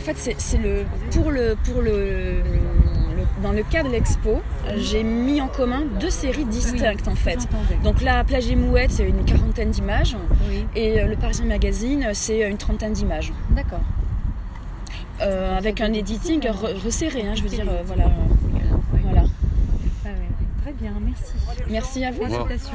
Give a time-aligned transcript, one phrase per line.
[0.00, 2.42] En fait, c'est le pour le pour le,
[3.42, 4.40] dans le cas de l'expo,
[4.76, 7.38] j'ai mis en commun deux séries distinctes en fait.
[7.84, 10.16] Donc la plage et mouette, c'est une quarantaine d'images,
[10.74, 13.32] et le Parisien Magazine, c'est une trentaine d'images.
[13.50, 13.80] D'accord.
[15.20, 16.48] avec un editing
[16.82, 18.04] resserré, hein, je veux dire, voilà.
[18.04, 18.10] voilà.
[20.80, 21.32] Bien, merci.
[21.68, 22.22] Merci à vous.
[22.48, 22.70] Merci.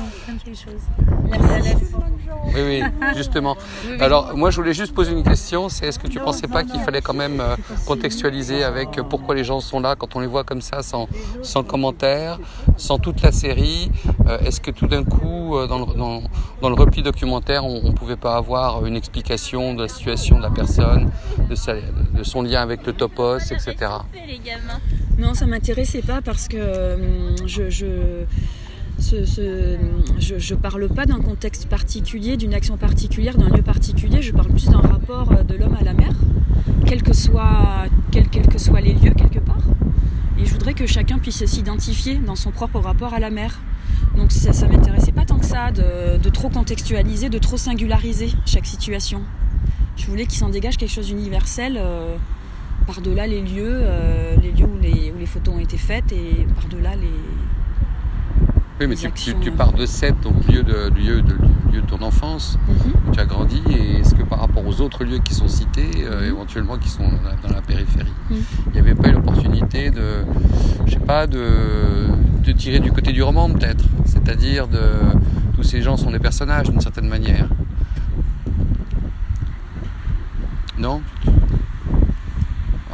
[2.54, 2.84] Oui, oui,
[3.16, 3.58] justement.
[4.00, 5.70] Alors, moi, je voulais juste poser une question.
[5.70, 7.56] C'est est-ce que tu ne pensais pas qu'il fallait quand même euh,
[7.88, 11.08] contextualiser avec pourquoi les gens sont là quand on les voit comme ça, sans,
[11.42, 12.40] sans commentaire,
[12.78, 13.90] sans toute la série?
[14.28, 15.94] Euh, Est-ce que tout d'un coup, euh, dans le,
[16.62, 20.44] dans, le, repli documentaire, on ne pouvait pas avoir une explication de la situation de
[20.44, 21.10] la personne,
[21.50, 23.76] de, de son lien avec le topos, etc.
[25.18, 28.26] Non, ça m'intéressait pas parce que je, je
[28.98, 34.50] je ne parle pas d'un contexte particulier, d'une action particulière, d'un lieu particulier, je parle
[34.50, 36.12] plus d'un rapport euh, de l'homme à la mer,
[36.86, 37.88] quels que, soient,
[38.82, 39.62] les lieux quelque part.
[40.40, 43.60] Et je voudrais que chacun puisse s'identifier dans son propre rapport à la mer.
[44.18, 48.66] Donc ça ne m'intéressait pas tant que ça de, trop contextualiser, de trop singulariser chaque
[48.66, 49.22] situation.
[49.98, 52.16] Je voulais qu'il s'en dégage quelque chose d'universel euh,
[52.86, 54.68] par-delà les lieux, euh, les lieux
[55.36, 57.10] photos ont été faites et par-delà les,
[58.80, 59.10] oui, mais tu,
[59.42, 61.34] tu, pars de 7, donc lieu de, lieu de,
[61.74, 62.94] lieu de ton enfance, mhm.
[63.08, 65.90] où tu as grandi, et est-ce que par rapport aux autres lieux qui sont cités,
[66.04, 66.28] euh, mhm.
[66.28, 67.04] éventuellement qui sont
[67.44, 68.38] dans la, périphérie, mhm.
[68.68, 70.26] il n'y avait pas eu l'opportunité de,
[70.86, 71.48] je sais pas, de,
[72.46, 74.82] de tirer du côté du roman peut-être, c'est-à-dire de
[75.56, 77.48] tous ces gens sont des personnages d'une certaine manière.
[80.78, 81.02] Non?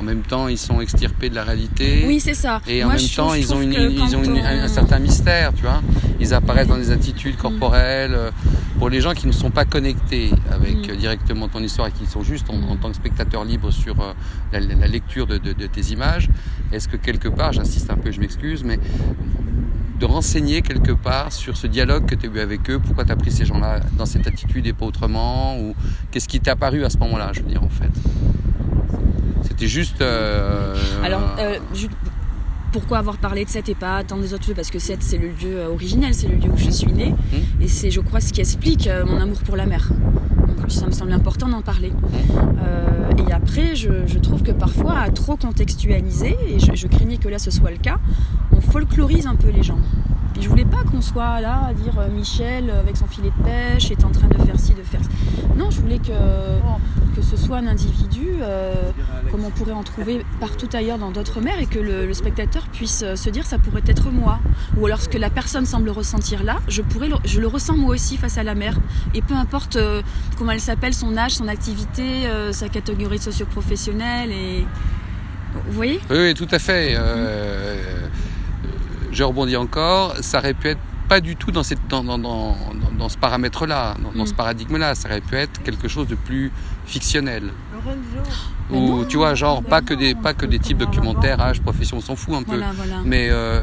[0.02, 2.06] En même temps, ils sont extirpés de la réalité.
[2.08, 2.60] Oui, c'est ça.
[2.68, 5.82] Et en même temps, ils ont, ils ont un, certain mystère, tu vois.
[6.20, 8.16] Ils apparaissent dans des attitudes corporelles.
[8.16, 8.32] Euh,
[8.80, 10.96] pour les gens qui ne sont pas connectés avec mm.
[10.96, 14.14] directement ton histoire et qui sont juste en, tant que spectateurs libres sur euh,
[14.52, 16.30] la, lecture de, tes images,
[16.72, 18.80] est-ce que quelque part, j'insiste un peu, je m'excuse, mais
[20.00, 23.12] de renseigner quelque part sur ce dialogue que tu as eu avec eux, pourquoi tu
[23.12, 25.76] as pris ces gens-là dans cette attitude et pas autrement, ou
[26.10, 27.92] qu'est-ce qui t'est apparu à ce moment-là, je veux dire, en fait?
[29.62, 30.02] C'était juste.
[30.02, 31.60] Euh, Alors, euh,
[32.72, 34.56] pourquoi avoir parlé de cette et pas tant des autres lieux?
[34.56, 37.12] Parce que cette, c'est le lieu euh, originel, c'est le lieu où je suis née.
[37.12, 37.62] Mmh.
[37.62, 39.90] Et c'est, je crois, ce qui explique mon amour pour la mer.
[40.48, 41.92] Donc, ça me semble important d'en parler.
[41.92, 43.20] Mmh.
[43.20, 47.38] et après, je, trouve que parfois, à trop contextualiser, et je, je craignais que là
[47.38, 48.00] ce soit le cas,
[48.52, 49.78] on folklorise un peu les gens.
[50.40, 53.92] Et je voulais pas qu'on soit là à dire Michel avec son filet de pêche
[53.92, 55.10] est en train de faire ci, de faire ça.
[55.56, 56.14] Non, je voulais que
[57.16, 58.74] que ce soit un individu, euh,
[59.52, 63.30] pourrait en trouver partout ailleurs dans d'autres mers, et que le, spectateur puisse euh, se
[63.30, 64.40] dire ça pourrait être moi.
[64.78, 67.94] Ou alors ce que la personne semble ressentir là, je, pourrais je le ressens moi
[67.94, 68.76] aussi face à la mer.
[69.14, 70.02] Et peu importe euh,
[70.38, 74.32] comment elle s'appelle, son âge, son activité, sa catégorie socio-professionnelle.
[74.32, 74.66] Et...
[75.68, 76.00] Vous voyez?
[76.10, 76.98] Oui, tout à fait.
[79.12, 80.80] je rebondis encore, ça aurait pu être
[81.12, 84.36] pas du tout dans, cette, dans, dans, dans, ce paramètre-là, dans, ce mm.
[84.38, 84.96] paradigme-là.
[84.96, 86.54] Ça aurait pu être quelque chose de plus
[86.86, 87.52] fictionnel.
[88.72, 92.02] Ou tu vois, genre pas que des, pas que des types documentaires, âge, profession, on
[92.02, 92.60] s'en fout un peu.
[93.06, 93.62] Mais euh,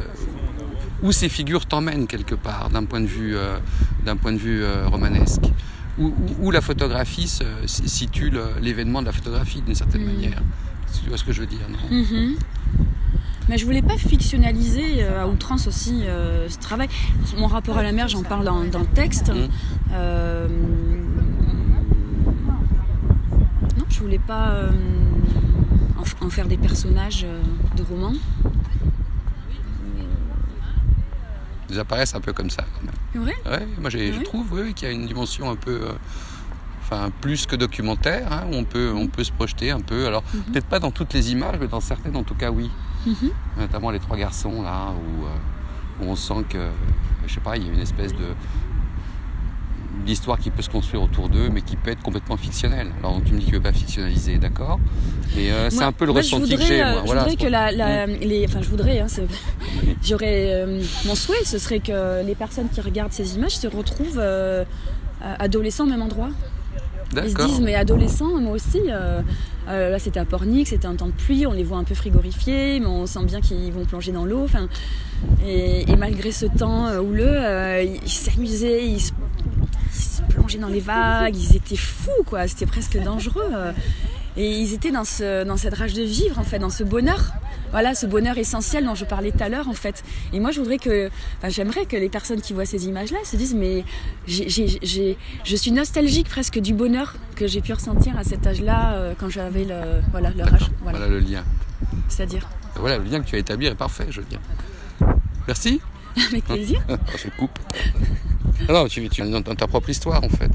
[1.01, 3.57] où ces figures t'emmènent quelque part d'un point de vue, euh,
[4.05, 5.43] d'un point de vue euh, romanesque?
[5.97, 8.31] Où, la photographie se, situe
[8.61, 10.13] l'événement de la photographie d'une certaine mm.
[10.13, 10.41] manière?
[11.03, 11.97] Tu vois ce que je veux dire, non?
[11.97, 12.35] Mm-hmm.
[13.49, 16.87] Mais je voulais pas fictionnaliser euh, à outrance aussi euh, ce travail.
[17.35, 19.31] Mon rapport à la mer, j'en parle dans, le texte.
[19.91, 21.08] Euh, non,
[23.99, 24.53] je voulais pas
[26.21, 27.25] en, faire des personnages
[27.75, 28.13] de romans.
[31.69, 33.27] Ils apparaissent un peu comme ça quand même.
[33.27, 35.81] Ouais, ouais moi je trouve qu'il y a une dimension un peu
[36.81, 40.07] enfin plus que documentaire, hein, où on peut, on peut se projeter un peu.
[40.07, 40.43] Alors mhm.
[40.43, 42.71] peut-être pas dans toutes les images, mais dans certaines en tout cas oui.
[43.05, 43.31] Mhm.
[43.57, 45.25] Notamment les trois garçons là, où,
[46.01, 46.69] où, on sent que,
[47.27, 48.33] je sais pas, il y a une espèce de
[50.05, 52.91] d'histoire qui peut se construire autour d'eux, mais qui peut être complètement fictionnelle.
[52.99, 54.79] Alors tu me dis que tu veux pas fictionnaliser, d'accord
[55.35, 56.81] Mais euh, c'est un peu le ressenti que j'ai.
[56.81, 59.07] Euh, je voudrais que la, les, enfin je voudrais, hein,
[60.03, 64.21] j'aurais euh, mon souhait, ce serait que les personnes qui regardent ces images se retrouvent
[65.21, 66.29] adolescents au même endroit.
[67.15, 68.81] Ils se disent, mais adolescents, moi aussi,
[69.69, 71.95] euh, là c'était à Pornic, c'était un temps de pluie, on les voit un peu
[71.95, 74.47] frigorifiés, mais on sent bien qu'ils vont plonger dans l'eau.
[75.45, 77.37] Et, et, malgré ce temps euh, houleux,
[77.83, 79.11] ils s'amusaient, ils, se,
[80.29, 83.51] plongeaient dans les vagues, ils étaient fous, quoi, c'était presque dangereux.
[84.37, 87.33] Et ils étaient dans, ce, dans cette rage de vivre, en fait, dans ce bonheur.
[87.71, 90.03] Voilà, ce bonheur essentiel dont je parlais tout à l'heure, en fait.
[90.33, 93.35] Et moi, je voudrais que, enfin, j'aimerais que les personnes qui voient ces images-là se
[93.35, 93.83] disent, mais
[94.27, 99.29] je suis nostalgique presque du bonheur que j'ai pu ressentir à cet âge-là, euh, quand
[99.29, 100.71] j'avais le, voilà, le rage.
[100.81, 100.99] Voilà.
[100.99, 101.43] voilà le lien.
[102.07, 104.39] C'est-à-dire Voilà, le lien que tu as établi est parfait, je veux dire.
[105.47, 105.81] Merci.
[106.29, 106.81] Avec plaisir.
[107.17, 107.59] je coupe.
[108.67, 110.51] Non, tu, tu dans ta propre histoire, en fait.